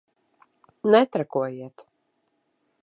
Netrakojiet! 0.95 1.87